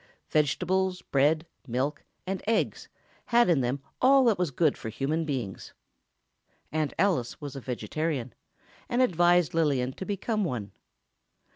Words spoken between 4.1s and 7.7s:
that was good for human beings. Aunt Alice was a